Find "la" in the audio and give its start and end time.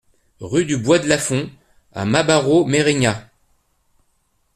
1.07-1.19